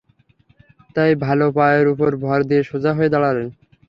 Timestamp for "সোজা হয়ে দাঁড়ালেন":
2.63-3.47